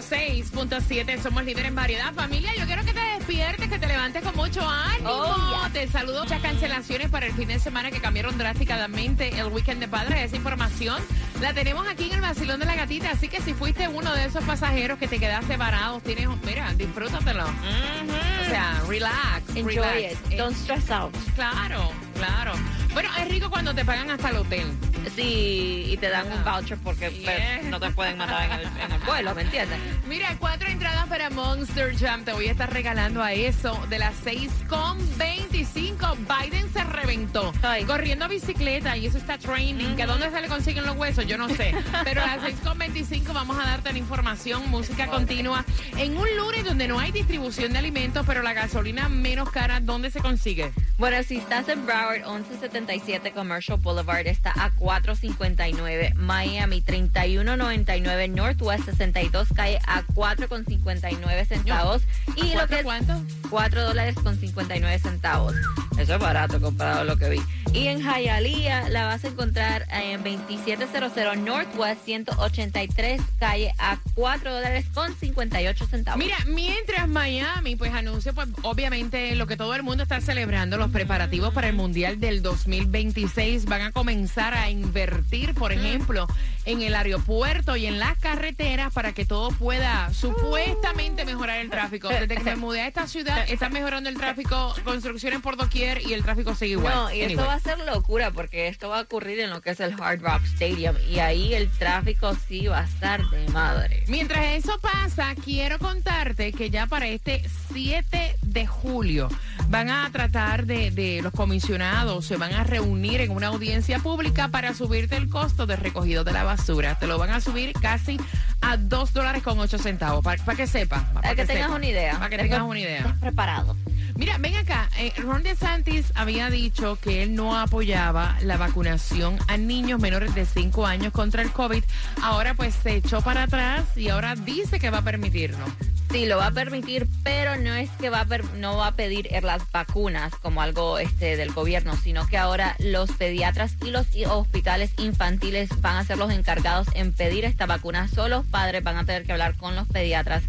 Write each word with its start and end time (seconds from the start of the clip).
106.7 0.00 1.20
somos 1.22 1.44
líderes 1.44 1.68
en 1.68 1.74
variedad. 1.74 2.14
Familia, 2.14 2.52
yo 2.58 2.64
quiero 2.64 2.82
que 2.84 2.92
te 2.92 3.00
despiertes, 3.00 3.68
que 3.68 3.78
te 3.78 3.86
levantes 3.86 4.22
con 4.22 4.34
mucho 4.34 4.66
ánimo. 4.66 5.10
Oh, 5.10 5.68
Te 5.72 5.86
saludo. 5.88 6.22
Muchas 6.22 6.40
cancelaciones 6.40 7.10
para 7.10 7.26
el 7.26 7.32
fin 7.32 7.48
de 7.48 7.58
semana 7.58 7.90
que 7.90 8.00
cambiaron 8.00 8.38
drásticamente 8.38 9.28
el 9.38 9.46
weekend 9.46 9.80
de 9.80 9.88
padres. 9.88 10.22
Esa 10.22 10.36
información 10.36 11.02
la 11.40 11.52
tenemos 11.52 11.86
aquí 11.86 12.06
en 12.06 12.14
el 12.14 12.20
vacilón 12.22 12.60
de 12.60 12.66
la 12.66 12.76
gatita. 12.76 13.10
Así 13.10 13.28
que 13.28 13.40
si 13.42 13.52
fuiste 13.52 13.88
uno 13.88 14.14
de 14.14 14.24
esos 14.24 14.42
pasajeros 14.44 14.98
que 14.98 15.06
te 15.06 15.18
quedaste 15.18 15.56
varado, 15.56 16.00
tienes, 16.00 16.28
mira, 16.44 16.72
disfrútatelo. 16.74 17.44
O 17.44 18.48
sea, 18.48 18.80
relax. 18.88 19.54
Enjoy 19.54 19.76
relax. 19.76 20.12
it. 20.30 20.38
Don't 20.38 20.56
stress 20.56 20.90
out. 20.90 21.14
Claro, 21.34 21.90
claro. 22.14 22.52
Bueno, 22.94 23.08
es 23.18 23.28
rico 23.28 23.49
cuando 23.60 23.74
te 23.74 23.84
pagan 23.84 24.10
hasta 24.10 24.30
el 24.30 24.36
hotel. 24.38 24.66
Sí, 25.14 25.84
y 25.88 25.96
te 25.98 26.08
dan 26.08 26.32
un 26.32 26.42
voucher 26.44 26.78
porque 26.78 27.10
pues, 27.10 27.20
Yeah. 27.20 27.60
no 27.64 27.78
te 27.78 27.90
pueden 27.90 28.16
matar 28.16 28.44
en 28.44 28.52
el, 28.52 28.66
en 28.66 28.92
el 28.92 29.00
vuelo, 29.00 29.34
¿me 29.34 29.42
entiendes? 29.42 29.78
Mira, 30.06 30.34
cuatro 30.38 30.66
entradas 30.68 31.06
para 31.08 31.28
Monster 31.28 31.94
Jam. 31.98 32.24
Te 32.24 32.32
voy 32.32 32.48
a 32.48 32.52
estar 32.52 32.72
regalando 32.72 33.22
a 33.22 33.34
eso 33.34 33.78
de 33.90 33.98
las 33.98 34.14
6.25. 34.24 36.16
Biden 36.16 36.72
se 36.72 36.84
reventó 36.84 37.52
Ay. 37.62 37.84
corriendo 37.84 38.28
bicicleta 38.28 38.96
y 38.96 39.06
eso 39.06 39.18
está 39.18 39.36
trending. 39.36 39.94
¿Que 39.96 40.06
dónde 40.06 40.30
se 40.30 40.40
le 40.40 40.48
consiguen 40.48 40.86
los 40.86 40.96
huesos? 40.96 41.26
Yo 41.26 41.36
no 41.36 41.48
sé. 41.50 41.74
Pero 42.04 42.22
a 42.22 42.36
las 42.36 42.40
6.25 42.42 43.32
vamos 43.34 43.58
a 43.58 43.64
darte 43.64 43.92
la 43.92 43.98
información, 43.98 44.70
música 44.70 45.06
continua. 45.08 45.66
En 45.98 46.16
un 46.16 46.26
lunes 46.36 46.64
donde 46.64 46.88
no 46.88 46.98
hay 46.98 47.12
distribución 47.12 47.72
de 47.74 47.78
alimentos, 47.78 48.24
pero 48.26 48.40
la 48.42 48.54
gasolina 48.54 49.08
menos 49.10 49.50
cara, 49.50 49.80
¿dónde 49.80 50.10
se 50.10 50.20
consigue? 50.20 50.72
Bueno, 50.98 51.22
si 51.22 51.36
estás 51.38 51.68
en 51.68 51.84
Broward, 51.86 52.26
1177 52.26 53.32
Commercial 53.50 53.78
Boulevard 53.78 54.28
está 54.28 54.52
a 54.52 54.70
4.59. 54.76 56.14
Miami, 56.14 56.82
31.99. 56.82 58.30
Northwest 58.30 58.84
62 58.84 59.48
cae 59.56 59.80
a 59.88 60.02
4.59 60.02 61.46
centavos. 61.46 62.02
Y 62.36 62.42
lo 62.42 62.52
¿Cuánto, 62.52 62.66
que 62.68 62.76
es 62.76 62.82
cuánto? 62.84 63.22
4 63.50 63.82
dólares 63.82 64.14
con 64.14 64.38
59 64.38 65.00
centavos. 65.00 65.56
Eso 65.98 66.14
es 66.14 66.20
barato 66.20 66.60
comparado 66.60 67.00
a 67.00 67.04
lo 67.04 67.16
que 67.16 67.28
vi. 67.28 67.40
Y 67.72 67.86
en 67.86 68.00
Hialeah 68.00 68.88
la 68.88 69.06
vas 69.06 69.24
a 69.24 69.28
encontrar 69.28 69.86
en 69.90 70.22
2700 70.24 71.38
Northwest 71.38 72.04
183 72.04 73.20
calle 73.38 73.72
a 73.78 73.98
4 74.14 74.54
dólares 74.54 74.86
con 74.92 75.14
58 75.14 75.86
centavos. 75.86 76.18
Mira, 76.18 76.36
mientras 76.46 77.08
Miami 77.08 77.76
pues 77.76 77.92
anuncia 77.92 78.32
pues 78.32 78.48
obviamente 78.62 79.36
lo 79.36 79.46
que 79.46 79.56
todo 79.56 79.74
el 79.74 79.82
mundo 79.82 80.02
está 80.02 80.20
celebrando, 80.20 80.78
los 80.78 80.90
preparativos 80.90 81.54
para 81.54 81.68
el 81.68 81.74
Mundial 81.74 82.18
del 82.18 82.42
2026 82.42 83.66
van 83.66 83.82
a 83.82 83.92
comenzar 83.92 84.54
a 84.54 84.70
invertir, 84.70 85.54
por 85.54 85.72
ejemplo, 85.72 86.26
en 86.64 86.82
el 86.82 86.94
aeropuerto 86.94 87.76
y 87.76 87.86
en 87.86 87.98
las 87.98 88.18
carreteras 88.18 88.92
para 88.92 89.12
que 89.12 89.24
todo 89.24 89.50
pueda 89.50 90.12
supuestamente 90.12 91.24
mejorar 91.24 91.60
el 91.60 91.70
tráfico. 91.70 92.08
Desde 92.08 92.28
que 92.28 92.44
me 92.44 92.56
mudé 92.56 92.82
a 92.82 92.86
esta 92.88 93.06
ciudad 93.06 93.44
está 93.48 93.68
mejorando 93.68 94.08
el 94.08 94.16
tráfico, 94.16 94.74
construcciones 94.84 95.40
por 95.40 95.56
doquier 95.56 95.89
y 95.98 96.12
el 96.12 96.22
tráfico 96.22 96.54
sigue 96.54 96.72
igual. 96.72 96.94
No, 96.94 97.12
y 97.12 97.22
esto 97.22 97.44
va 97.44 97.54
a 97.54 97.60
ser 97.60 97.78
locura 97.80 98.30
porque 98.30 98.68
esto 98.68 98.88
va 98.88 98.98
a 98.98 99.02
ocurrir 99.02 99.40
en 99.40 99.50
lo 99.50 99.60
que 99.60 99.70
es 99.70 99.80
el 99.80 99.94
Hard 100.00 100.20
Rock 100.20 100.44
Stadium 100.44 100.96
y 101.08 101.18
ahí 101.18 101.54
el 101.54 101.70
tráfico 101.70 102.34
sí 102.48 102.66
va 102.66 102.80
a 102.80 102.84
estar 102.84 103.22
de 103.30 103.48
madre. 103.48 104.04
Mientras 104.08 104.44
eso 104.56 104.78
pasa, 104.80 105.34
quiero 105.44 105.78
contarte 105.78 106.52
que 106.52 106.70
ya 106.70 106.86
para 106.86 107.08
este 107.08 107.42
7 107.72 108.36
de 108.42 108.66
julio 108.66 109.28
van 109.68 109.90
a 109.90 110.08
tratar 110.12 110.66
de, 110.66 110.90
de 110.90 111.20
los 111.22 111.32
comisionados, 111.32 112.26
se 112.26 112.36
van 112.36 112.52
a 112.52 112.64
reunir 112.64 113.20
en 113.20 113.30
una 113.30 113.48
audiencia 113.48 113.98
pública 113.98 114.48
para 114.48 114.74
subirte 114.74 115.16
el 115.16 115.28
costo 115.28 115.66
de 115.66 115.76
recogido 115.76 116.24
de 116.24 116.32
la 116.32 116.44
basura. 116.44 116.98
Te 116.98 117.06
lo 117.06 117.18
van 117.18 117.30
a 117.30 117.40
subir 117.40 117.72
casi 117.72 118.18
a 118.60 118.76
2 118.76 119.12
dólares 119.12 119.42
con 119.42 119.58
8 119.58 119.78
centavos, 119.78 120.24
para 120.24 120.56
que 120.56 120.66
sepas. 120.66 121.04
Para 121.10 121.34
que 121.34 121.44
tengas 121.46 121.70
una 121.70 121.86
idea. 121.86 122.18
Para 122.18 122.30
que 122.30 122.38
tengas 122.38 122.62
una 122.62 122.80
idea. 122.80 123.16
preparado. 123.20 123.76
Mira, 124.20 124.36
ven 124.36 124.54
acá. 124.54 124.90
Eh, 124.98 125.14
Ron 125.16 125.42
DeSantis 125.42 126.12
había 126.14 126.50
dicho 126.50 126.98
que 127.00 127.22
él 127.22 127.34
no 127.34 127.58
apoyaba 127.58 128.36
la 128.42 128.58
vacunación 128.58 129.38
a 129.48 129.56
niños 129.56 129.98
menores 129.98 130.34
de 130.34 130.44
5 130.44 130.84
años 130.86 131.10
contra 131.10 131.40
el 131.40 131.50
COVID. 131.50 131.82
Ahora 132.22 132.52
pues 132.52 132.74
se 132.82 132.96
echó 132.96 133.22
para 133.22 133.44
atrás 133.44 133.96
y 133.96 134.10
ahora 134.10 134.34
dice 134.36 134.78
que 134.78 134.90
va 134.90 134.98
a 134.98 135.02
permitirlo. 135.02 135.64
Sí, 136.10 136.26
lo 136.26 136.36
va 136.36 136.48
a 136.48 136.50
permitir, 136.50 137.08
pero 137.22 137.56
no 137.56 137.72
es 137.74 137.88
que 137.98 138.10
va 138.10 138.20
a 138.20 138.24
per- 138.26 138.44
no 138.56 138.76
va 138.76 138.88
a 138.88 138.94
pedir 138.94 139.26
eh, 139.30 139.40
las 139.40 139.62
vacunas 139.72 140.34
como 140.42 140.60
algo 140.60 140.98
este 140.98 141.38
del 141.38 141.52
gobierno, 141.54 141.96
sino 141.96 142.26
que 142.26 142.36
ahora 142.36 142.76
los 142.78 143.10
pediatras 143.12 143.76
y 143.82 143.90
los 143.90 144.06
hospitales 144.28 144.90
infantiles 144.98 145.70
van 145.80 145.96
a 145.96 146.04
ser 146.04 146.18
los 146.18 146.30
encargados 146.30 146.88
en 146.94 147.14
pedir 147.14 147.46
esta 147.46 147.64
vacuna. 147.64 148.06
Solo 148.08 148.36
los 148.38 148.44
padres 148.46 148.84
van 148.84 148.98
a 148.98 149.06
tener 149.06 149.24
que 149.24 149.32
hablar 149.32 149.56
con 149.56 149.74
los 149.76 149.88
pediatras 149.88 150.42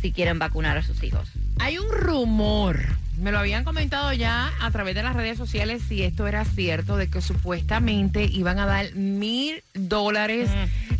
si 0.00 0.10
quieren 0.10 0.38
vacunar 0.38 0.78
a 0.78 0.82
sus 0.82 1.02
hijos. 1.02 1.28
Hay 1.58 1.76
un 1.76 1.90
rumor, 1.92 2.78
me 3.20 3.32
lo 3.32 3.38
habían 3.38 3.64
comentado 3.64 4.12
ya 4.12 4.52
a 4.60 4.70
través 4.70 4.94
de 4.94 5.02
las 5.02 5.14
redes 5.14 5.36
sociales 5.36 5.82
si 5.86 6.02
esto 6.02 6.26
era 6.26 6.44
cierto, 6.44 6.96
de 6.96 7.08
que 7.08 7.20
supuestamente 7.20 8.24
iban 8.24 8.58
a 8.58 8.66
dar 8.66 8.94
mil 8.94 9.62
dólares 9.74 10.50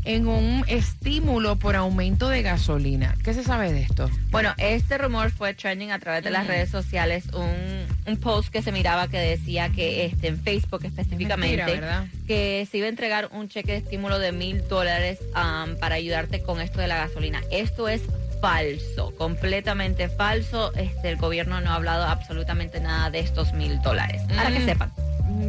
en 0.05 0.27
un 0.27 0.65
estímulo 0.69 1.57
por 1.57 1.77
aumento 1.77 2.29
de 2.29 2.43
gasolina. 2.43 3.15
¿Qué 3.25 3.35
se 3.35 3.43
sabe 3.43 3.73
de 3.73 3.83
esto? 3.83 4.11
Bueno, 4.31 4.55
este 4.59 4.99
rumor 4.99 5.31
fue 5.31 5.55
trending 5.55 5.93
a 5.93 5.99
través 5.99 6.23
de 6.23 6.31
las 6.31 6.47
redes 6.47 6.71
sociales, 6.71 7.25
un, 7.33 7.87
un 8.07 8.17
post 8.19 8.51
que 8.51 8.63
se 8.63 8.73
miraba 8.73 9.09
que 9.09 9.19
decía 9.19 9.71
que 9.71 10.05
este, 10.07 10.29
en 10.29 10.41
Facebook 10.41 10.85
específicamente, 10.85 11.81
que 12.27 12.67
se 12.71 12.79
iba 12.79 12.87
a 12.87 12.91
entregar 12.91 13.31
un 13.33 13.49
cheque 13.49 13.73
de 13.73 13.79
estímulo 13.79 14.19
de 14.19 14.33
mil 14.33 14.67
dólares 14.69 15.19
um, 15.35 15.77
para 15.77 15.97
ayudarte 15.97 16.43
con 16.43 16.61
esto 16.61 16.81
de 16.81 16.87
la 16.87 16.97
gasolina. 16.97 17.41
Esto 17.51 17.89
es 17.89 18.03
falso, 18.41 19.15
completamente 19.17 20.09
falso. 20.09 20.73
Este, 20.75 21.11
el 21.11 21.17
gobierno 21.17 21.61
no 21.61 21.71
ha 21.71 21.75
hablado 21.75 22.05
absolutamente 22.05 22.81
nada 22.81 23.11
de 23.11 23.21
estos 23.21 23.53
mil 23.53 23.81
dólares. 23.83 24.23
Para 24.35 24.51
que 24.51 24.61
Mm. 24.61 24.65
sepan. 24.67 24.93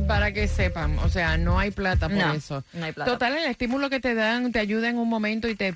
Para 0.07 0.31
que 0.31 0.47
sepan, 0.47 0.99
o 0.99 1.09
sea, 1.09 1.37
no 1.37 1.57
hay 1.59 1.71
plata 1.71 2.07
por 2.07 2.17
No, 2.17 2.33
eso. 2.33 2.63
no 2.73 2.85
hay 2.85 2.91
plata. 2.91 3.11
Total, 3.11 3.35
el 3.37 3.45
estímulo 3.49 3.89
que 3.89 3.99
te 3.99 4.13
dan 4.15 4.51
te 4.51 4.59
ayuda 4.59 4.89
en 4.89 4.97
un 4.97 5.09
momento 5.09 5.47
y 5.47 5.55
te 5.55 5.73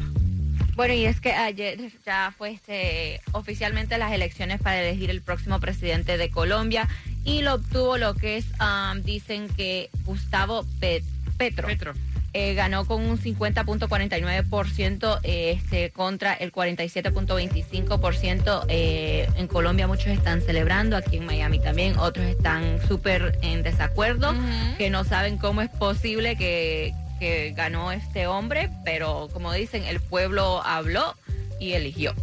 Bueno, 0.75 0.95
y 0.95 1.05
es 1.05 1.21
que 1.21 1.33
ayer 1.33 1.79
ya 2.07 2.33
fue 2.37 2.53
este, 2.53 3.21
oficialmente 3.33 3.99
las 3.99 4.13
elecciones 4.13 4.61
para 4.61 4.81
elegir 4.83 5.11
el 5.11 5.21
próximo 5.21 5.61
presidente 5.61 6.17
de 6.17 6.31
Colombia 6.31 6.89
y 7.25 7.43
lo 7.43 7.55
obtuvo 7.55 7.99
lo 7.99 8.15
que 8.15 8.39
es, 8.39 8.47
um, 8.61 9.03
dicen 9.03 9.49
que 9.49 9.91
Gustavo 10.05 10.65
Pe- 10.81 11.05
Petro. 11.37 11.69
Petro. 11.69 11.93
Eh, 12.35 12.55
ganó 12.55 12.87
con 12.87 13.03
un 13.03 13.19
50.49% 13.19 15.21
eh, 15.23 15.53
este, 15.57 15.91
contra 15.91 16.33
el 16.33 16.51
47.25%. 16.51 18.65
Eh, 18.69 19.29
en 19.37 19.47
Colombia 19.49 19.87
muchos 19.87 20.07
están 20.07 20.41
celebrando, 20.41 20.97
aquí 20.97 21.19
en 21.19 21.27
Miami 21.27 21.59
también, 21.59 21.99
otros 21.99 22.25
están 22.27 22.81
súper 22.89 23.39
en 23.43 23.63
desacuerdo, 23.63 24.35
que 24.79 24.89
no 24.89 25.05
saben 25.05 25.37
cómo 25.37 25.61
es 25.61 25.69
posible 25.69 26.37
que, 26.37 26.95
que 27.21 27.53
ganó 27.55 27.93
este 27.93 28.27
hombre, 28.27 28.71
pero 28.85 29.29
como 29.33 29.53
dicen, 29.53 29.85
el 29.85 30.01
pueblo 30.01 30.63
habló 30.65 31.15
y 31.61 31.73
eligió. 31.73 32.15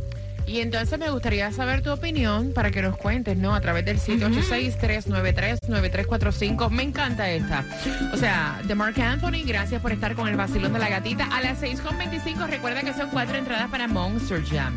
Y 0.50 0.62
entonces 0.62 0.98
me 0.98 1.12
gustaría 1.12 1.51
saber 1.51 1.84
tu 1.84 1.92
opinión 1.92 2.54
para 2.54 2.72
que 2.72 2.81
nos 2.81 2.98
cuentes, 2.98 3.38
¿no? 3.38 3.54
A 3.54 3.62
través 3.62 3.86
del 3.86 4.00
786-393-9345. 4.00 6.72
Me 6.72 6.81
encanta 6.81 7.30
esta. 7.30 7.63
O 8.12 8.18
sea, 8.18 8.60
de 8.63 8.74
Mark 8.74 9.00
Anthony, 9.00 9.44
gracias 9.46 9.80
por 9.80 9.92
estar 9.92 10.16
con 10.16 10.28
el 10.28 10.36
vacilón 10.36 10.74
de 10.74 10.80
la 10.80 10.90
gatita. 10.90 11.25
A 11.25 11.42
las 11.42 11.62
6.25, 11.62 12.48
recuerda 12.48 12.81
que 12.81 12.96
son 12.96 13.12
cuatro 13.12 13.38
entradas 13.38 13.69
para 13.69 13.88
Monster 13.88 14.44
Jam. 14.44 14.74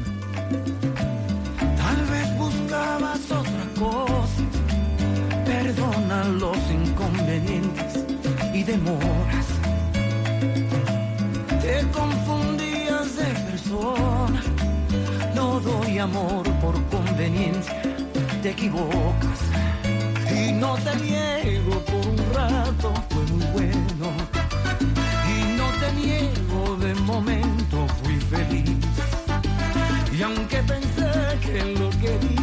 Tal 1.78 1.96
vez 2.10 2.36
buscabas 2.36 3.30
otra 3.30 3.64
cosa, 3.78 4.42
perdona 5.46 6.24
los 6.24 6.58
inconvenientes 6.70 8.04
y 8.52 8.62
demoras. 8.62 9.46
Te 11.62 11.80
confundías 11.92 12.31
amor 16.02 16.42
por 16.60 16.74
conveniencia, 16.86 17.80
te 18.42 18.50
equivocas. 18.50 19.40
Y 20.34 20.52
no 20.52 20.74
te 20.74 20.96
niego 20.96 21.78
por 21.84 22.06
un 22.08 22.18
rato, 22.34 22.92
fue 23.10 23.22
muy 23.32 23.46
bueno. 23.52 24.06
Y 25.32 25.56
no 25.56 25.66
te 25.80 25.92
niego 25.92 26.76
de 26.76 26.94
momento, 26.94 27.86
fui 28.02 28.16
feliz. 28.16 28.76
Y 30.12 30.22
aunque 30.22 30.58
pensé 30.62 31.10
que 31.40 31.64
lo 31.78 31.90
que 31.90 32.41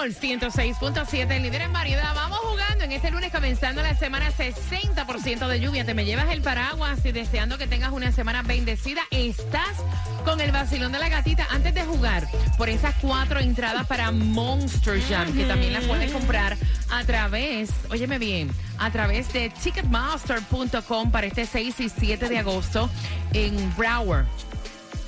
Sol 0.00 0.14
106.7, 0.14 1.42
líder 1.42 1.60
en 1.60 1.74
variedad. 1.74 2.14
Vamos 2.14 2.38
jugando 2.38 2.84
en 2.84 2.92
este 2.92 3.10
lunes 3.10 3.30
comenzando 3.30 3.82
la 3.82 3.94
semana 3.94 4.32
60% 4.32 5.46
de 5.46 5.60
lluvia. 5.60 5.84
Te 5.84 5.92
me 5.92 6.06
llevas 6.06 6.30
el 6.30 6.40
paraguas 6.40 7.04
y 7.04 7.12
deseando 7.12 7.58
que 7.58 7.66
tengas 7.66 7.92
una 7.92 8.10
semana 8.10 8.42
bendecida. 8.42 9.02
Estás 9.10 9.76
con 10.24 10.40
el 10.40 10.52
vacilón 10.52 10.92
de 10.92 11.00
la 11.00 11.10
gatita 11.10 11.46
antes 11.50 11.74
de 11.74 11.82
jugar 11.82 12.26
por 12.56 12.70
esas 12.70 12.94
cuatro 13.02 13.40
entradas 13.40 13.86
para 13.86 14.10
Monster 14.10 15.02
Jam, 15.02 15.34
que 15.34 15.44
también 15.44 15.74
las 15.74 15.84
puedes 15.84 16.10
comprar 16.12 16.56
a 16.90 17.04
través, 17.04 17.68
óyeme 17.90 18.18
bien, 18.18 18.50
a 18.78 18.90
través 18.90 19.30
de 19.34 19.50
ticketmaster.com 19.50 21.10
para 21.10 21.26
este 21.26 21.44
6 21.44 21.78
y 21.78 21.88
7 21.90 22.26
de 22.30 22.38
agosto 22.38 22.88
en 23.34 23.76
Broward 23.76 24.24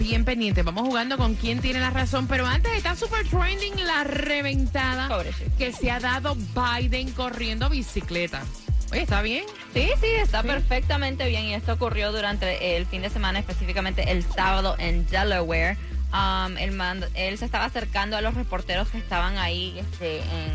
bien 0.03 0.25
pendiente. 0.25 0.63
Vamos 0.63 0.87
jugando 0.87 1.17
con 1.17 1.35
quién 1.35 1.61
tiene 1.61 1.81
la 1.81 1.91
razón. 1.91 2.27
Pero 2.27 2.47
antes 2.47 2.73
está 2.73 2.95
super 2.97 3.27
trending 3.27 3.85
la 3.87 4.05
reventada 4.05 5.09
Pobrecito. 5.09 5.51
que 5.59 5.73
se 5.73 5.91
ha 5.91 6.01
dado 6.01 6.35
Biden 6.37 7.11
corriendo 7.13 7.69
bicicleta. 7.71 8.43
Oye, 8.91 9.03
¿está 9.03 9.23
bien? 9.23 9.45
Sí, 9.73 9.89
sí, 10.01 10.07
está 10.21 10.43
Sí. 10.43 10.49
perfectamente 10.49 11.27
bien 11.29 11.45
y 11.45 11.55
esto 11.55 11.73
ocurrió 11.73 12.13
durante 12.13 12.77
el 12.77 12.85
fin 12.87 13.01
de 13.03 13.09
semana, 13.11 13.39
específicamente 13.39 14.11
el 14.11 14.23
sábado 14.23 14.77
en 14.79 15.07
Delaware. 15.07 15.79
Um, 16.13 16.59
él, 16.59 16.73
mand- 16.73 17.09
él 17.15 17.39
se 17.39 17.47
estaba 17.47 17.65
acercando 17.65 18.19
a 18.19 18.21
los 18.21 18.35
reporteros 18.35 18.89
que 18.91 18.99
estaban 18.99 19.39
ahí 19.39 19.79
este, 19.79 20.19
en, 20.19 20.53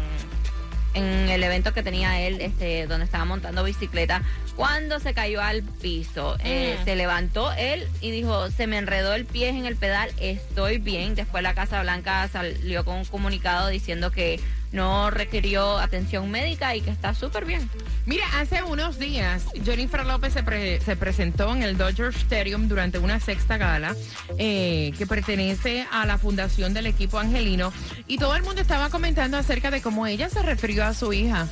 en 0.98 1.30
el 1.30 1.44
evento 1.44 1.74
que 1.74 1.84
tenía 1.84 2.20
él, 2.22 2.42
este, 2.42 2.88
donde 2.88 3.06
estaba 3.06 3.26
montando 3.26 3.64
bicicleta, 3.64 4.22
cuando 4.56 5.00
se 5.00 5.14
cayó 5.14 5.42
al 5.42 5.64
piso. 5.64 6.38
Eh, 6.44 6.78
Mm. 6.82 6.86
se 6.86 6.96
levantó 6.96 7.52
él 7.54 7.88
y 8.02 8.12
dijo, 8.12 8.50
se 8.52 8.68
me 8.68 8.78
enredó 8.78 9.14
el 9.14 9.26
pie 9.26 9.50
en 9.50 9.66
el 9.66 9.76
pedal, 9.76 10.10
estoy 10.20 10.78
bien. 10.80 11.16
Después 11.16 11.44
la 11.44 11.54
Casa 11.54 11.82
Blanca 11.82 12.28
salió 12.28 12.84
con 12.84 12.96
un 12.98 13.06
comunicado 13.06 13.68
diciendo 13.70 14.12
que 14.12 14.40
no 14.78 15.10
requirió 15.12 15.78
atención 15.78 16.32
médica 16.32 16.74
y 16.76 16.82
que 16.82 16.90
está 16.92 17.14
súper 17.14 17.44
bien. 17.44 17.70
Mira, 18.06 18.26
hace 18.40 18.64
unos 18.64 18.98
días 19.00 19.44
Jennifer 19.66 20.06
López 20.06 20.32
se, 20.32 20.44
pre- 20.44 20.80
se 20.80 20.96
presentó 20.96 21.54
en 21.54 21.64
el 21.64 21.78
Dodger 21.78 22.16
Stadium 22.16 22.70
durante 22.70 23.00
una 23.00 23.20
sexta 23.20 23.58
gala 23.58 23.94
eh, 24.38 24.94
que 24.98 25.06
pertenece 25.06 25.86
a 25.92 26.06
la 26.06 26.18
fundación 26.18 26.74
del 26.74 26.86
equipo 26.86 27.20
angelino 27.20 27.74
y 28.08 28.18
todo 28.18 28.36
el 28.38 28.44
mundo 28.44 28.62
estaba 28.62 28.90
comentando 28.90 29.36
acerca 29.38 29.70
de 29.72 29.82
cómo 29.82 30.08
ella 30.08 30.30
se 30.30 30.42
refirió 30.42 30.86
a 30.86 30.94
su 30.94 31.12
hija. 31.12 31.48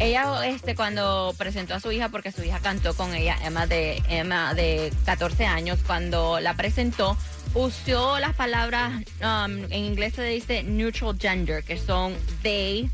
Ella, 0.00 0.44
este, 0.46 0.74
cuando 0.74 1.32
presentó 1.38 1.74
a 1.74 1.80
su 1.80 1.92
hija, 1.92 2.08
porque 2.08 2.32
su 2.32 2.42
hija 2.42 2.58
cantó 2.58 2.94
con 2.94 3.14
ella, 3.14 3.36
Emma 3.44 3.66
de, 3.68 4.02
Emma 4.08 4.52
de 4.52 4.92
14 5.04 5.46
años, 5.46 5.78
cuando 5.86 6.40
la 6.40 6.54
presentó, 6.54 7.16
usó 7.54 8.18
las 8.18 8.34
palabras, 8.34 8.92
um, 9.20 9.64
en 9.70 9.84
inglés 9.84 10.14
se 10.14 10.24
dice 10.24 10.62
neutral 10.62 11.16
gender, 11.18 11.62
que 11.64 11.78
son 11.78 12.14
they, 12.42 12.90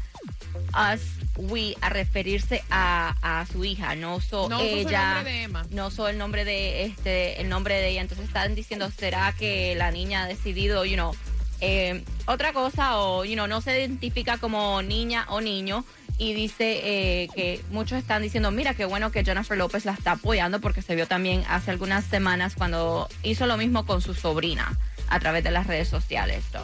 us, 0.75 1.01
we, 1.37 1.75
a 1.81 1.89
referirse 1.89 2.63
a, 2.71 3.15
a 3.23 3.47
su 3.47 3.65
hija, 3.65 3.95
no 3.95 4.17
usó 4.17 4.49
No 4.49 4.61
ella, 4.61 5.15
nombre 5.15 5.33
de 5.33 5.43
Emma. 5.43 5.67
no 5.71 5.87
usó 5.87 6.09
el 6.09 6.19
nombre 6.19 6.45
de, 6.45 6.85
este, 6.85 7.41
el 7.41 7.49
nombre 7.49 7.75
de 7.75 7.89
ella, 7.89 8.03
entonces 8.03 8.27
están 8.27 8.55
diciendo, 8.55 8.91
¿será 8.97 9.33
que 9.33 9.75
la 9.77 9.91
niña 9.91 10.25
ha 10.25 10.27
decidido, 10.27 10.85
you 10.85 10.95
know, 10.95 11.15
eh, 11.63 12.05
otra 12.27 12.53
cosa 12.53 12.99
o, 12.99 13.25
you 13.25 13.35
know, 13.35 13.47
no 13.47 13.61
se 13.61 13.79
identifica 13.79 14.39
como 14.39 14.83
niña 14.83 15.27
o 15.29 15.41
niño? 15.41 15.85
Y 16.21 16.35
dice 16.35 16.81
eh, 16.85 17.29
que 17.35 17.65
muchos 17.71 17.99
están 17.99 18.21
diciendo, 18.21 18.51
mira 18.51 18.75
qué 18.75 18.85
bueno 18.85 19.11
que 19.11 19.25
Jennifer 19.25 19.57
López 19.57 19.87
la 19.87 19.93
está 19.93 20.13
apoyando 20.13 20.61
porque 20.61 20.83
se 20.83 20.95
vio 20.95 21.07
también 21.07 21.43
hace 21.49 21.71
algunas 21.71 22.05
semanas 22.05 22.55
cuando 22.55 23.09
hizo 23.23 23.47
lo 23.47 23.57
mismo 23.57 23.87
con 23.87 24.03
su 24.03 24.13
sobrina 24.13 24.71
a 25.09 25.19
través 25.19 25.43
de 25.43 25.51
las 25.51 25.67
redes 25.67 25.89
sociales. 25.89 26.45
so. 26.53 26.63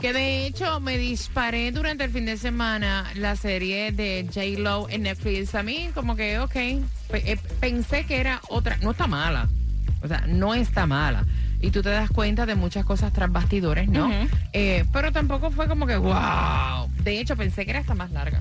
Que 0.00 0.12
de 0.12 0.46
hecho 0.46 0.78
me 0.78 0.96
disparé 0.96 1.72
durante 1.72 2.04
el 2.04 2.10
fin 2.12 2.24
de 2.24 2.36
semana 2.36 3.10
la 3.16 3.34
serie 3.34 3.90
de 3.90 4.28
J 4.32 4.60
Lo 4.60 4.88
en 4.88 5.02
Netflix. 5.02 5.56
A 5.56 5.64
mí 5.64 5.90
como 5.92 6.14
que, 6.14 6.38
ok, 6.38 6.54
eh, 6.54 7.36
pensé 7.58 8.06
que 8.06 8.20
era 8.20 8.40
otra, 8.48 8.76
no 8.76 8.92
está 8.92 9.08
mala, 9.08 9.48
o 10.02 10.08
sea, 10.08 10.22
no 10.28 10.54
está 10.54 10.86
mala. 10.86 11.24
Y 11.60 11.70
tú 11.72 11.82
te 11.82 11.88
das 11.88 12.10
cuenta 12.10 12.46
de 12.46 12.54
muchas 12.54 12.84
cosas 12.84 13.12
tras 13.12 13.32
bastidores, 13.32 13.88
¿no? 13.88 14.08
Eh, 14.52 14.84
pero 14.92 15.10
tampoco 15.10 15.50
fue 15.50 15.66
como 15.66 15.84
que, 15.84 15.96
wow. 15.96 16.88
De 17.02 17.18
hecho, 17.18 17.36
pensé 17.36 17.64
que 17.64 17.72
era 17.72 17.80
hasta 17.80 17.94
más 17.94 18.12
larga. 18.12 18.40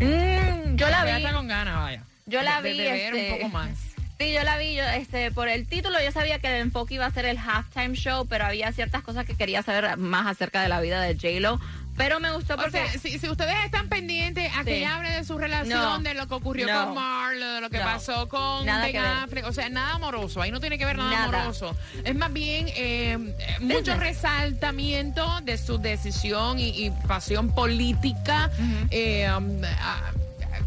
Mm, 0.00 0.76
yo 0.76 0.88
la 0.88 1.04
vi. 1.04 1.22
con 1.32 1.48
ganas, 1.48 1.76
vaya. 1.76 2.02
Yo 2.26 2.42
la 2.42 2.62
De- 2.62 2.70
vi, 2.72 2.78
de 2.78 2.92
ver 2.92 3.14
este, 3.14 3.32
un 3.32 3.38
poco 3.38 3.48
más. 3.50 3.70
Sí, 4.18 4.32
yo 4.34 4.42
la 4.44 4.58
vi, 4.58 4.74
yo, 4.74 4.84
este, 4.84 5.30
por 5.30 5.48
el 5.48 5.66
título 5.66 5.98
yo 6.04 6.12
sabía 6.12 6.38
que 6.40 6.48
el 6.48 6.60
enfoque 6.60 6.94
iba 6.94 7.06
a 7.06 7.10
ser 7.10 7.24
el 7.24 7.38
halftime 7.38 7.94
show, 7.94 8.26
pero 8.26 8.44
había 8.44 8.70
ciertas 8.72 9.02
cosas 9.02 9.24
que 9.24 9.34
quería 9.34 9.62
saber 9.62 9.96
más 9.96 10.26
acerca 10.26 10.60
de 10.62 10.68
la 10.68 10.80
vida 10.80 11.00
de 11.00 11.14
J-Lo. 11.14 11.58
Pero 11.96 12.18
me 12.18 12.30
gustó 12.32 12.54
O 12.54 12.56
porque... 12.56 12.70
sea, 12.88 12.88
si, 12.98 13.18
si 13.18 13.28
ustedes 13.28 13.54
están 13.64 13.88
pendientes 13.88 14.50
a 14.56 14.64
que 14.64 14.70
Sí. 14.72 14.76
ella 14.78 14.96
hable 14.96 15.10
de 15.10 15.24
su 15.24 15.36
relación, 15.36 15.78
No. 15.78 15.98
de 15.98 16.14
lo 16.14 16.26
que 16.26 16.34
ocurrió 16.34 16.66
No. 16.66 16.86
con 16.86 16.94
Marlo, 16.94 17.46
de 17.54 17.60
lo 17.60 17.68
que 17.70 17.78
No. 17.78 17.84
pasó 17.84 18.28
con 18.28 18.64
Nada 18.64 18.84
Ben 18.84 18.92
que. 18.92 18.98
Affleck, 18.98 19.44
o 19.46 19.52
sea, 19.52 19.68
nada 19.68 19.94
amoroso, 19.94 20.40
ahí 20.40 20.50
no 20.50 20.60
tiene 20.60 20.78
que 20.78 20.86
ver 20.86 20.96
nada, 20.96 21.10
Nada. 21.10 21.24
amoroso. 21.40 21.76
Es 22.04 22.14
más 22.14 22.32
bien 22.32 22.66
eh, 22.74 23.18
mucho 23.60 23.94
resaltamiento 23.96 25.40
de 25.42 25.58
su 25.58 25.78
decisión 25.78 26.58
y, 26.58 26.86
y 26.86 26.90
pasión 27.06 27.54
política. 27.54 28.50
Eh, 28.90 29.28
um, 29.36 29.60
ah, 29.64 30.10
ah, 30.42 30.58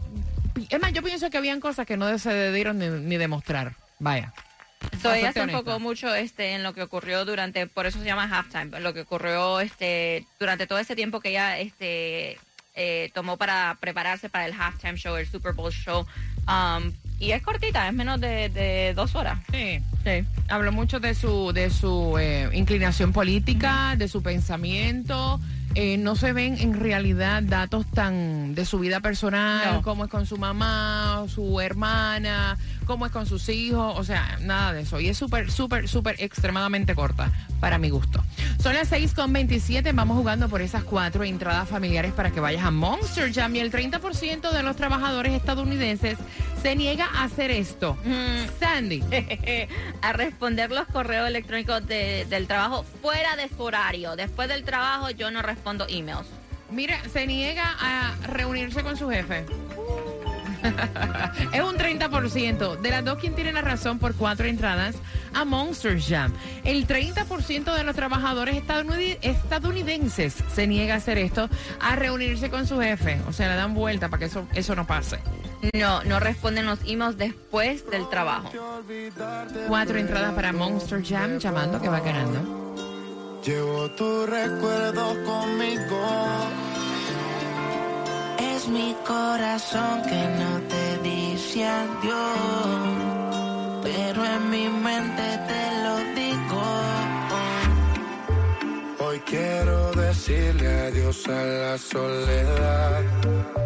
es 0.69 0.79
más, 0.79 0.93
yo 0.93 1.01
pienso 1.03 1.29
que 1.29 1.37
habían 1.37 1.59
cosas 1.59 1.85
que 1.87 1.97
no 1.97 2.15
se 2.19 2.31
debieron 2.31 2.77
ni, 2.79 2.87
ni 2.89 3.17
demostrar. 3.17 3.73
Vaya. 3.99 4.33
So, 5.01 5.13
ella 5.13 5.33
se 5.33 5.41
enfocó 5.41 5.79
mucho 5.79 6.13
este 6.15 6.53
en 6.53 6.63
lo 6.63 6.73
que 6.73 6.81
ocurrió 6.81 7.25
durante, 7.25 7.67
por 7.67 7.85
eso 7.85 7.99
se 7.99 8.05
llama 8.05 8.23
halftime, 8.23 8.79
lo 8.79 8.93
que 8.93 9.01
ocurrió 9.01 9.59
este 9.59 10.25
durante 10.39 10.65
todo 10.67 10.79
ese 10.79 10.95
tiempo 10.95 11.19
que 11.19 11.29
ella 11.29 11.59
este 11.59 12.37
eh, 12.75 13.11
tomó 13.13 13.37
para 13.37 13.77
prepararse 13.79 14.29
para 14.29 14.45
el 14.45 14.53
halftime 14.53 14.97
show, 14.97 15.15
el 15.15 15.27
Super 15.27 15.53
Bowl 15.53 15.71
show. 15.71 16.05
Um, 16.47 16.91
y 17.19 17.31
es 17.31 17.41
cortita, 17.41 17.87
es 17.87 17.93
menos 17.93 18.19
de, 18.19 18.49
de 18.49 18.93
dos 18.93 19.15
horas. 19.15 19.39
Sí. 19.51 19.79
Sí. 20.03 20.25
Habló 20.49 20.71
mucho 20.71 20.99
de 20.99 21.15
su, 21.15 21.53
de 21.53 21.69
su 21.69 22.17
eh, 22.17 22.49
inclinación 22.51 23.13
política, 23.13 23.95
de 23.97 24.07
su 24.07 24.21
pensamiento. 24.21 25.39
Eh, 25.75 25.97
no 25.97 26.15
se 26.15 26.33
ven 26.33 26.57
en 26.59 26.79
realidad 26.79 27.41
datos 27.41 27.87
tan 27.87 28.53
de 28.53 28.63
su 28.63 28.77
vida 28.77 28.99
personal, 28.99 29.75
No. 29.75 29.81
cómo 29.81 30.03
es 30.05 30.09
con 30.11 30.27
su 30.27 30.37
mamá, 30.37 31.25
su 31.27 31.59
hermana, 31.61 32.57
cómo 32.85 33.07
es 33.07 33.11
con 33.11 33.25
sus 33.25 33.49
hijos, 33.49 33.95
o 33.97 34.03
sea, 34.03 34.37
nada 34.41 34.71
de 34.73 34.81
eso. 34.81 34.99
Y 34.99 35.07
es 35.09 35.17
súper, 35.17 35.49
súper, 35.51 35.87
súper 35.87 36.15
extremadamente 36.19 36.93
corta 36.93 37.31
para 37.59 37.79
mi 37.79 37.89
gusto. 37.89 38.23
Son 38.61 38.75
las 38.75 38.91
6.27, 38.91 39.93
vamos 39.95 40.15
jugando 40.17 40.47
por 40.47 40.61
esas 40.61 40.83
cuatro 40.83 41.23
entradas 41.23 41.67
familiares 41.67 42.13
para 42.13 42.29
que 42.29 42.39
vayas 42.39 42.63
a 42.63 42.69
Monster 42.71 43.33
Jam 43.33 43.55
y 43.55 43.59
el 43.59 43.71
30% 43.71 44.51
de 44.51 44.61
los 44.63 44.75
trabajadores 44.75 45.33
estadounidenses 45.33 46.17
se 46.63 46.75
niega 46.75 47.05
a 47.13 47.25
hacer 47.25 47.51
esto. 47.51 47.95
Sandy. 48.59 49.03
a 50.01 50.13
responder 50.13 50.71
los 50.71 50.87
correos 50.87 51.27
electrónicos 51.27 51.85
de- 51.85 52.25
del 52.29 52.47
trabajo 52.47 52.83
fuera 53.01 53.35
de 53.35 53.49
su 53.49 53.61
horario. 53.61 54.15
Después 54.15 54.47
del 54.49 54.63
trabajo 54.63 55.11
yo 55.11 55.29
no 55.29 55.41
respondo 55.43 55.85
emails. 55.89 56.25
Mira, 56.71 56.97
se 57.11 57.27
niega 57.27 57.75
a 57.79 58.15
reunirse 58.27 58.81
con 58.81 58.97
su 58.97 59.09
jefe. 59.09 59.45
es 61.53 61.61
un 61.61 61.75
30%. 61.77 62.77
De 62.79 62.89
las 62.89 63.03
dos, 63.03 63.17
¿quién 63.19 63.35
tiene 63.35 63.51
la 63.51 63.61
razón 63.61 63.99
por 63.99 64.15
cuatro 64.15 64.47
entradas 64.47 64.95
a 65.33 65.43
Monster 65.45 65.99
Jam? 66.01 66.33
El 66.63 66.87
30% 66.87 67.75
de 67.75 67.83
los 67.83 67.95
trabajadores 67.95 68.55
estadounid- 68.55 69.17
estadounidenses 69.21 70.35
se 70.53 70.65
niega 70.65 70.93
a 70.95 70.97
hacer 70.97 71.17
esto, 71.17 71.49
a 71.81 71.95
reunirse 71.97 72.49
con 72.49 72.65
su 72.65 72.79
jefe. 72.79 73.19
O 73.27 73.33
sea, 73.33 73.49
le 73.49 73.55
dan 73.55 73.73
vuelta 73.73 74.07
para 74.09 74.19
que 74.19 74.25
eso, 74.25 74.47
eso 74.55 74.73
no 74.75 74.87
pase. 74.87 75.19
No, 75.71 76.03
no 76.03 76.19
responden 76.19 76.65
los 76.65 76.79
emails 76.85 77.17
después 77.17 77.89
del 77.89 78.09
trabajo. 78.09 78.51
Cuatro 79.67 79.97
entradas 79.97 80.33
para 80.33 80.51
Monster 80.51 81.01
Jam, 81.03 81.39
llamando 81.39 81.81
que 81.81 81.87
va 81.87 82.01
ganando. 82.01 82.73
Llevo 83.45 83.89
tu 83.91 84.25
recuerdo 84.25 85.23
conmigo. 85.23 86.01
Es 88.39 88.67
mi 88.67 88.95
corazón 89.05 90.01
que 90.03 90.27
no 90.39 90.59
te 90.67 90.97
dice 91.09 91.65
adiós, 91.65 93.12
lo 101.13 101.21
digo. 101.21 101.21
Hoy 101.21 101.21
quiero 101.21 101.21
decirle 101.21 101.21
adiós 101.21 101.21
solos 101.21 101.27
a 101.27 101.43
la 101.43 101.77
soledad. 101.77 103.03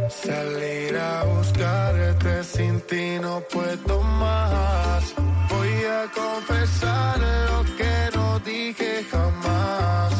Salir 0.10 0.98
a 0.98 1.24
buscarte 1.24 2.44
sin 2.44 2.82
ti 2.82 3.20
no 3.20 3.42
puedo 3.42 4.02
más. 4.04 5.14
Voy 5.50 5.84
a 5.86 6.12
confesar 6.12 7.20
lo 7.20 7.64
que 7.78 8.10
no 8.16 8.40
dije 8.40 9.06
jamás. 9.12 10.14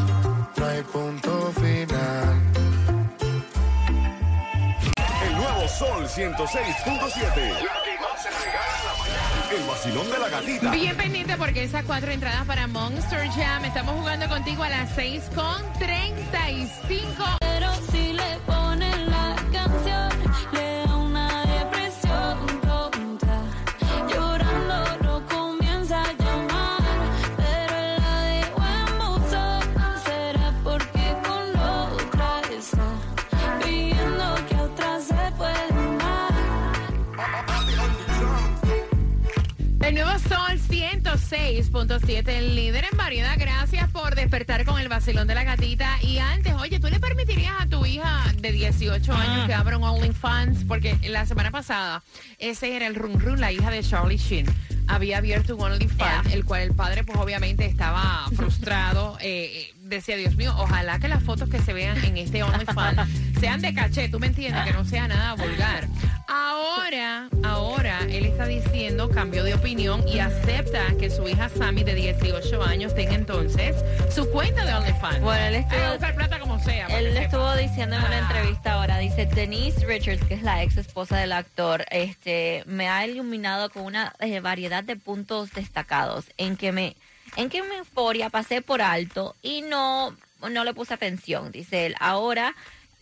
No 0.58 0.66
hay 0.66 0.82
punto 0.84 1.52
final. 1.54 2.42
El 5.26 5.36
nuevo 5.36 5.68
Sol 5.68 6.08
106.7. 6.08 7.68
El 9.50 9.64
vacilón 9.66 10.10
de 10.12 10.20
la 10.20 10.28
gatita. 10.28 10.72
Bien 10.72 10.98
pendiente 10.98 11.38
porque 11.38 11.64
esas 11.64 11.86
cuatro 11.86 12.12
entradas 12.12 12.46
para 12.46 12.68
Monster 12.68 13.30
Jam. 13.30 13.64
Estamos 13.64 13.96
jugando 13.96 14.28
contigo 14.28 14.64
a 14.64 14.70
las 14.70 14.90
6 14.96 15.24
con 15.34 15.74
35. 15.80 17.24
Pero 17.40 17.70
si 17.90 18.12
le 18.12 18.38
ponen 18.46 19.10
la 19.10 19.36
canción, 19.54 20.07
106.7, 41.56 42.28
el 42.28 42.56
líder 42.56 42.86
en 42.92 42.98
variedad. 42.98 43.36
Gracias 43.38 43.90
por 43.92 44.16
despertar 44.16 44.66
con 44.66 44.80
el 44.80 44.90
vacilón 44.90 45.28
de 45.28 45.36
la 45.36 45.44
gatita. 45.46 45.98
Y 46.02 46.18
antes, 46.18 46.54
oye, 46.54 46.80
¿tú 46.80 46.88
le 46.90 47.00
permitirías 47.00 47.54
a 47.60 47.66
tu 47.68 47.86
hija 47.86 48.22
de 48.38 48.52
18 48.52 49.14
años 49.14 49.48
que 49.48 49.54
abra 49.54 49.78
un 49.78 49.84
OnlyFans? 49.86 50.66
Porque 50.66 50.98
la 51.08 51.26
semana 51.26 51.50
pasada, 51.52 52.04
ese 52.38 52.76
era 52.76 52.86
el 52.88 52.96
Run 52.96 53.20
Run, 53.20 53.40
la 53.40 53.52
hija 53.54 53.70
de 53.70 53.82
Charlie 53.82 54.18
Sheen. 54.18 54.46
Había 54.88 55.18
abierto 55.20 55.56
un 55.56 55.64
OnlyFans, 55.64 56.34
el 56.34 56.44
cual 56.44 56.62
el 56.64 56.74
padre, 56.74 57.04
pues 57.06 57.18
obviamente 57.18 57.66
estaba 57.66 58.26
frustrado. 58.36 59.18
eh, 59.22 59.70
eh, 59.72 59.74
decía, 59.88 60.16
Dios 60.18 60.36
mío, 60.36 60.54
ojalá 60.58 61.00
que 61.00 61.08
las 61.08 61.24
fotos 61.24 61.50
que 61.50 61.60
se 61.60 61.74
vean 61.74 62.04
en 62.04 62.18
este 62.18 62.44
OnlyFans 62.44 63.10
sean 63.40 63.62
de 63.62 63.74
caché, 63.74 64.10
tú 64.10 64.20
me 64.20 64.28
entiendes, 64.28 64.64
que 64.66 64.74
no 64.74 64.86
sea 64.86 65.08
nada 65.08 65.34
vulgar. 65.36 65.88
Ahora, 66.28 67.30
ahora, 67.44 68.00
él 68.10 68.26
está 68.26 68.46
diciendo, 68.46 69.10
cambió 69.10 69.44
de 69.44 69.54
opinión 69.54 70.08
y 70.08 70.20
acepta 70.20 70.82
que 71.00 71.10
su 71.10 71.28
hija 71.28 71.50
Sammy, 71.50 71.84
de 71.84 71.96
18 71.96 72.64
años, 72.64 72.94
tenga 72.94 73.14
entonces 73.16 73.76
su 74.14 74.30
cuenta 74.30 74.66
de 74.66 74.74
OnlyFans. 74.74 75.22
Bueno, 75.22 75.46
él 75.46 75.56
estuvo- 75.56 75.80
Ay, 75.82 75.92
buscar 75.92 76.16
plata 76.16 76.40
como 76.40 76.60
sea. 76.64 76.88
Él 76.88 77.14
le 77.14 77.24
estuvo 77.24 77.56
diciendo 77.56 77.96
en 77.96 78.04
una 78.04 78.18
Ah. 78.18 78.20
entrevista 78.20 78.74
ahora, 78.74 78.98
dice 79.00 79.26
Denise 79.26 79.86
Richards, 79.86 80.24
que 80.26 80.34
es 80.36 80.44
la 80.44 80.62
ex 80.64 80.78
esposa 80.78 81.18
del 81.18 81.32
actor, 81.32 81.86
este, 81.92 82.64
me 82.66 82.88
ha 82.90 83.06
iluminado 83.06 83.70
con 83.70 83.84
una 83.84 84.14
eh, 84.20 84.40
variedad 84.40 84.84
de 84.84 84.96
puntos 84.96 85.52
destacados 85.54 86.26
en 86.38 86.56
que 86.58 86.72
me, 86.72 86.96
en 87.36 87.50
que 87.50 87.62
mi 87.64 87.76
euforia 87.76 88.30
pasé 88.30 88.62
por 88.62 88.82
alto 88.82 89.36
y 89.42 89.62
no, 89.62 90.16
no 90.50 90.64
le 90.64 90.74
puse 90.74 90.94
atención, 90.94 91.52
dice 91.52 91.86
él. 91.86 91.96
Ahora, 92.00 92.56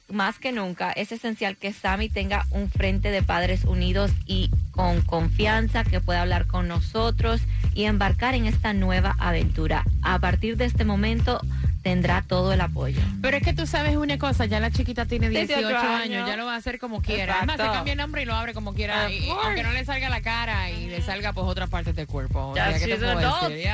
más 0.08 0.38
que 0.38 0.52
nunca, 0.52 0.92
es 0.92 1.12
esencial 1.12 1.58
que 1.58 1.74
Sammy 1.74 2.10
tenga 2.10 2.46
un 2.52 2.70
frente 2.70 3.12
de 3.12 3.24
padres 3.24 3.64
unidos 3.66 4.12
y 4.26 4.52
con 4.72 5.02
confianza, 5.02 5.84
que 5.84 6.00
pueda 6.02 6.22
hablar 6.22 6.46
con 6.48 6.68
nosotros 6.68 7.42
y 7.74 7.86
embarcar 7.86 8.36
en 8.36 8.46
esta 8.46 8.74
nueva 8.74 9.16
aventura. 9.20 9.84
A 10.04 10.20
partir 10.20 10.58
de 10.58 10.66
este 10.66 10.86
momento 10.86 11.40
tendrá 11.82 12.24
todo 12.24 12.52
el 12.52 12.62
apoyo. 12.62 13.00
Pero 13.22 13.38
es 13.38 13.44
que 13.44 13.54
tú 13.54 13.68
sabes 13.68 13.96
una 13.96 14.18
cosa, 14.18 14.46
ya 14.46 14.60
la 14.60 14.72
chiquita 14.72 15.06
tiene 15.06 15.30
18, 15.30 15.60
18 15.60 15.78
años, 15.78 16.02
años. 16.02 16.28
ya 16.30 16.36
lo 16.36 16.46
va 16.46 16.54
a 16.56 16.58
hacer 16.58 16.80
como 16.80 17.02
quiera. 17.02 17.38
Además, 17.38 17.58
se 17.58 17.64
cambia 17.64 17.94
el 17.94 17.98
nombre 18.00 18.24
y 18.24 18.26
lo 18.26 18.34
abre 18.36 18.54
como 18.54 18.74
quiera. 18.74 19.12
Y- 19.12 19.30
aunque 19.30 19.62
no 19.64 19.72
le 19.72 19.86
salga 19.86 20.10
la 20.10 20.22
cara 20.22 20.70
y 20.72 20.88
le 20.88 21.02
salga 21.02 21.32
pues 21.34 21.46
otras 21.48 21.70
partes 21.70 21.96
del 21.96 22.08
cuerpo. 22.08 22.54
Ya, 22.56 22.70
O 22.70 22.72
sea, 22.72 22.80
¿qué 22.80 22.88
te 22.88 22.98
puedo 22.98 23.42
decir? 23.50 23.70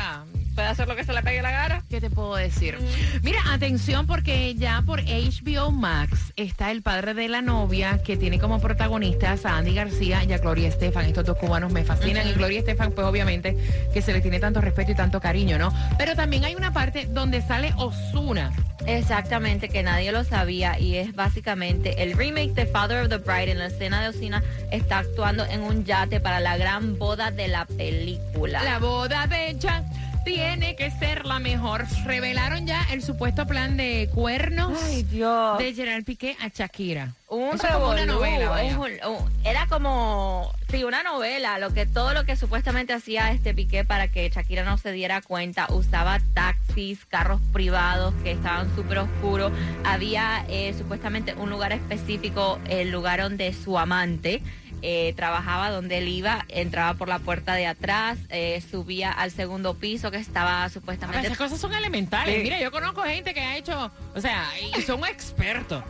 Puede 0.55 0.67
hacer 0.67 0.87
lo 0.87 0.95
que 0.95 1.03
se 1.03 1.13
le 1.13 1.21
pegue 1.21 1.41
la 1.41 1.51
gana. 1.51 1.83
¿Qué 1.89 2.01
te 2.01 2.09
puedo 2.09 2.35
decir? 2.35 2.77
Mira, 3.23 3.39
atención 3.51 4.05
porque 4.05 4.53
ya 4.55 4.81
por 4.85 5.01
HBO 5.01 5.71
Max 5.71 6.33
está 6.35 6.71
el 6.71 6.81
padre 6.81 7.13
de 7.13 7.29
la 7.29 7.41
novia 7.41 8.01
que 8.03 8.17
tiene 8.17 8.39
como 8.39 8.59
protagonistas 8.59 9.45
a 9.45 9.57
Andy 9.57 9.75
García 9.75 10.23
y 10.23 10.33
a 10.33 10.37
Gloria 10.37 10.67
Estefan. 10.67 11.05
Estos 11.05 11.25
dos 11.25 11.37
cubanos 11.37 11.71
me 11.71 11.83
fascinan 11.83 12.27
y 12.27 12.33
Gloria 12.33 12.59
Estefan 12.59 12.91
pues 12.91 13.07
obviamente 13.07 13.57
que 13.93 14.01
se 14.01 14.13
le 14.13 14.21
tiene 14.21 14.39
tanto 14.39 14.59
respeto 14.61 14.91
y 14.91 14.95
tanto 14.95 15.21
cariño, 15.21 15.57
¿no? 15.57 15.73
Pero 15.97 16.15
también 16.15 16.43
hay 16.43 16.55
una 16.55 16.73
parte 16.73 17.05
donde 17.05 17.41
sale 17.41 17.73
Osuna. 17.77 18.51
Exactamente, 18.87 19.69
que 19.69 19.83
nadie 19.83 20.11
lo 20.11 20.23
sabía 20.23 20.79
y 20.79 20.97
es 20.97 21.13
básicamente 21.13 22.01
el 22.01 22.13
remake 22.13 22.53
de 22.53 22.65
Father 22.65 23.03
of 23.03 23.09
the 23.09 23.17
Bride 23.17 23.51
en 23.51 23.59
la 23.59 23.67
escena 23.67 24.01
de 24.01 24.09
Osina 24.09 24.43
está 24.71 24.99
actuando 24.99 25.45
en 25.45 25.61
un 25.61 25.85
yate 25.85 26.19
para 26.19 26.39
la 26.39 26.57
gran 26.57 26.97
boda 26.97 27.29
de 27.31 27.47
la 27.47 27.65
película. 27.65 28.63
La 28.63 28.79
boda 28.79 29.27
de 29.27 29.51
ella 29.51 29.83
tiene 30.23 30.75
que 30.75 30.91
ser 30.91 31.25
la 31.25 31.39
mejor. 31.39 31.85
Revelaron 32.05 32.65
ya 32.67 32.85
el 32.91 33.01
supuesto 33.01 33.45
plan 33.47 33.77
de 33.77 34.09
cuernos 34.13 34.77
Ay, 34.85 35.03
Dios. 35.03 35.57
de 35.57 35.73
Gerard 35.73 36.03
Piqué 36.03 36.35
a 36.41 36.47
Shakira. 36.49 37.13
un 37.27 37.55
Eso 37.55 37.67
es 37.67 37.73
como 37.73 37.89
una 37.91 38.05
novela, 38.05 38.49
vaya. 38.49 38.69
es 38.71 38.75
un- 38.77 39.09
un- 39.09 39.31
era 39.45 39.65
como 39.67 40.51
sí 40.69 40.83
una 40.83 41.01
novela 41.03 41.57
lo 41.59 41.73
que 41.73 41.85
todo 41.85 42.13
lo 42.13 42.25
que 42.25 42.35
supuestamente 42.35 42.93
hacía 42.93 43.31
este 43.31 43.53
Piqué 43.53 43.83
para 43.85 44.09
que 44.09 44.29
Shakira 44.29 44.63
no 44.63 44.77
se 44.77 44.91
diera 44.91 45.21
cuenta 45.21 45.67
usaba 45.69 46.19
taxis 46.33 47.05
carros 47.05 47.41
privados 47.53 48.13
que 48.23 48.31
estaban 48.31 48.73
súper 48.75 48.99
oscuros 48.99 49.51
había 49.85 50.45
eh, 50.49 50.73
supuestamente 50.77 51.33
un 51.35 51.49
lugar 51.49 51.71
específico 51.73 52.59
el 52.69 52.91
lugar 52.91 53.21
donde 53.21 53.53
su 53.53 53.77
amante 53.79 54.41
eh, 54.81 55.13
trabajaba 55.15 55.69
donde 55.69 55.97
él 55.99 56.07
iba, 56.07 56.45
entraba 56.49 56.93
por 56.95 57.07
la 57.07 57.19
puerta 57.19 57.53
de 57.55 57.67
atrás, 57.67 58.17
eh, 58.29 58.61
subía 58.69 59.11
al 59.11 59.31
segundo 59.31 59.75
piso 59.75 60.11
que 60.11 60.17
estaba 60.17 60.57
Ahora, 60.57 60.69
supuestamente 60.69 61.27
esas 61.27 61.37
cosas 61.37 61.59
son 61.59 61.73
elementales. 61.73 62.35
Sí. 62.37 62.43
Mira, 62.43 62.59
yo 62.59 62.71
conozco 62.71 63.03
gente 63.03 63.33
que 63.33 63.41
ha 63.41 63.57
hecho, 63.57 63.91
o 64.15 64.21
sea, 64.21 64.45
y 64.75 64.81
son 64.81 65.05
expertos. 65.05 65.83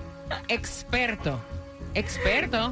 Expertos. 0.47 1.39
Expertos. 1.93 2.71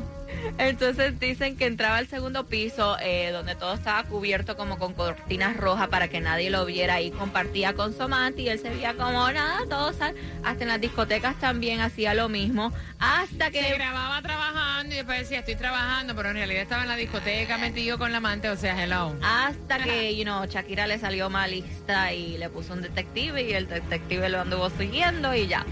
Entonces 0.57 1.19
dicen 1.19 1.57
que 1.57 1.65
entraba 1.65 1.97
al 1.97 2.07
segundo 2.07 2.45
piso 2.45 2.97
eh, 3.01 3.31
donde 3.31 3.55
todo 3.55 3.73
estaba 3.73 4.03
cubierto 4.03 4.55
como 4.55 4.77
con 4.77 4.93
cortinas 4.93 5.57
rojas 5.57 5.87
para 5.89 6.07
que 6.07 6.21
nadie 6.21 6.49
lo 6.49 6.65
viera 6.65 7.01
y 7.01 7.11
compartía 7.11 7.73
con 7.73 7.93
su 7.95 8.03
amante 8.03 8.43
y 8.43 8.49
él 8.49 8.59
se 8.59 8.69
veía 8.69 8.93
como 8.93 9.29
nada, 9.31 9.61
todo 9.69 9.91
sal- 9.91 10.15
hasta 10.43 10.63
en 10.63 10.69
las 10.69 10.79
discotecas 10.79 11.35
también 11.39 11.81
hacía 11.81 12.13
lo 12.13 12.29
mismo 12.29 12.71
hasta 12.99 13.45
Se 13.47 13.51
que 13.51 13.73
grababa 13.73 14.21
trabajando 14.21 14.68
después 14.99 15.19
decía, 15.19 15.39
estoy 15.39 15.55
trabajando, 15.55 16.15
pero 16.15 16.29
en 16.29 16.35
realidad 16.35 16.61
estaba 16.61 16.83
en 16.83 16.89
la 16.89 16.95
discoteca 16.95 17.57
metido 17.57 17.97
con 17.97 18.11
la 18.11 18.17
amante, 18.17 18.49
o 18.49 18.55
sea, 18.57 18.81
hello. 18.83 19.15
hasta 19.23 19.79
que 19.83 20.15
you 20.15 20.23
know, 20.23 20.45
Shakira 20.45 20.87
le 20.87 20.99
salió 20.99 21.29
malista 21.29 22.13
y 22.13 22.37
le 22.37 22.49
puso 22.49 22.73
un 22.73 22.81
detective 22.81 23.41
y 23.41 23.53
el 23.53 23.67
detective 23.67 24.29
lo 24.29 24.41
anduvo 24.41 24.69
siguiendo 24.71 25.33
y 25.33 25.47
ya, 25.47 25.65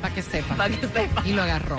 Para 0.00 0.14
que 0.14 0.22
sepa. 0.22 0.56
para 0.56 0.74
que 0.76 0.86
sepa. 0.88 1.22
Y 1.24 1.32
lo 1.32 1.42
agarró. 1.42 1.76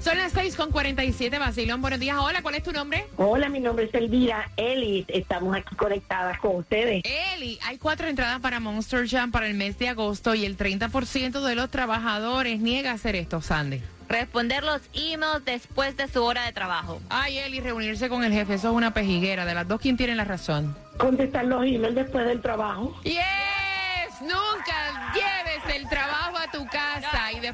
Son 0.00 0.16
las 0.16 0.32
6 0.32 0.54
con 0.56 0.70
47, 0.70 1.38
Basilón. 1.38 1.80
Buenos 1.80 1.98
días. 1.98 2.16
Hola, 2.20 2.40
¿cuál 2.42 2.54
es 2.54 2.62
tu 2.62 2.70
nombre? 2.72 3.06
Hola, 3.16 3.48
mi 3.48 3.58
nombre 3.58 3.86
es 3.86 3.94
Elvira 3.94 4.48
Ellis. 4.56 5.06
Estamos 5.08 5.56
aquí 5.56 5.74
conectadas 5.74 6.38
con 6.38 6.56
ustedes. 6.56 7.02
Eli, 7.34 7.58
hay 7.66 7.78
cuatro 7.78 8.06
entradas 8.06 8.38
para 8.40 8.60
Monster 8.60 9.08
Jam 9.08 9.32
para 9.32 9.48
el 9.48 9.54
mes 9.54 9.76
de 9.78 9.88
agosto 9.88 10.34
y 10.36 10.44
el 10.44 10.56
30% 10.56 11.40
de 11.44 11.54
los 11.56 11.68
trabajadores 11.70 12.60
niega 12.60 12.92
hacer 12.92 13.16
esto, 13.16 13.40
Sandy. 13.42 13.80
Responder 14.08 14.62
los 14.62 14.80
emails 14.92 15.44
después 15.44 15.96
de 15.96 16.08
su 16.08 16.22
hora 16.22 16.44
de 16.44 16.52
trabajo. 16.52 17.00
Ay, 17.08 17.38
Eli, 17.38 17.60
reunirse 17.60 18.08
con 18.08 18.24
el 18.24 18.32
jefe, 18.32 18.54
eso 18.54 18.68
es 18.70 18.74
una 18.74 18.92
pejiguera. 18.92 19.44
De 19.44 19.54
las 19.54 19.66
dos, 19.66 19.80
¿quién 19.80 19.96
tiene 19.96 20.14
la 20.14 20.24
razón? 20.24 20.76
Contestar 20.98 21.46
los 21.46 21.64
emails 21.64 21.94
después 21.94 22.26
del 22.26 22.40
trabajo. 22.40 22.94
Yes, 23.04 23.16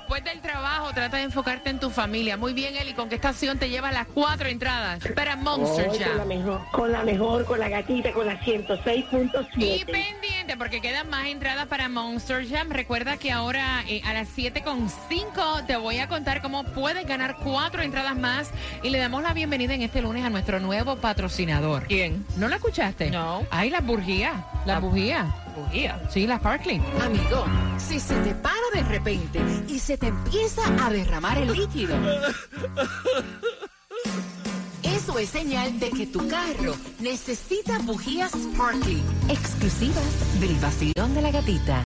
después 0.00 0.25
del 0.25 0.40
trabajo 0.40 0.90
trata 0.95 1.19
de 1.19 1.25
enfocarte 1.25 1.69
en 1.71 1.78
tu 1.78 1.90
familia. 1.90 2.37
Muy 2.38 2.52
bien, 2.54 2.75
Eli, 2.76 2.95
¿con 2.95 3.09
qué 3.09 3.14
estación 3.16 3.59
te 3.59 3.69
llevas 3.69 3.92
las 3.92 4.07
cuatro 4.07 4.49
entradas 4.49 5.00
para 5.14 5.37
Monster 5.37 5.88
Hoy 5.90 5.99
con 5.99 6.09
la 6.09 6.14
Jam? 6.16 6.28
mejor, 6.28 6.61
con 6.73 6.92
la 6.92 7.02
mejor, 7.04 7.45
con 7.45 7.61
la 7.61 7.69
gatita, 7.69 8.12
con 8.12 8.26
la 8.26 8.35
Y 8.35 8.38
106.7. 8.38 9.85
pendiente, 9.87 10.57
porque 10.57 10.80
quedan 10.80 11.09
más 11.11 11.26
entradas 11.26 11.66
para 11.66 11.88
Monster 11.88 12.49
Jam. 12.49 12.71
Recuerda 12.71 13.19
que 13.19 13.30
ahora 13.30 13.85
eh, 13.88 14.00
a 14.07 14.14
las 14.14 14.28
7.5 14.37 15.66
te 15.66 15.76
voy 15.76 15.99
a 15.99 16.09
contar 16.09 16.40
cómo 16.42 16.64
puedes 16.64 17.07
ganar 17.07 17.37
cuatro 17.42 17.83
entradas 17.83 18.16
más. 18.16 18.50
Y 18.83 18.90
le 18.90 18.99
damos 18.99 19.23
la 19.23 19.33
bienvenida 19.35 19.75
en 19.75 19.83
este 19.83 20.00
lunes 20.02 20.25
a 20.25 20.30
nuestro 20.30 20.61
nuevo 20.61 20.97
patrocinador. 20.97 21.85
¿Quién? 21.87 22.25
¿No 22.37 22.49
lo 22.49 22.54
escuchaste? 22.57 23.11
No. 23.11 23.45
Ay, 23.50 23.71
las 23.71 23.85
bujías. 23.85 24.35
Las 24.64 24.66
La- 24.66 24.80
Bujía. 25.50 26.00
Sí, 26.11 26.26
las 26.26 26.40
Sparkling. 26.40 26.83
Amigo, 27.00 27.45
si 27.78 28.00
se 28.00 28.14
te 28.23 28.35
para 28.35 28.54
de 28.75 28.83
repente 28.83 29.40
y 29.69 29.78
se 29.78 29.97
te 29.97 30.09
empieza 30.09 30.62
a 30.85 30.90
derramar 30.90 31.38
el 31.38 31.52
líquido, 31.52 31.95
eso 34.83 35.19
es 35.19 35.30
señal 35.30 35.78
de 35.78 35.90
que 35.90 36.07
tu 36.07 36.26
carro 36.28 36.75
necesita 36.99 37.78
bujías 37.80 38.33
Sparkly, 38.33 39.02
exclusivas 39.28 40.40
del 40.40 40.54
vacilón 40.57 41.14
de 41.14 41.23
la 41.23 41.30
gatita. 41.30 41.78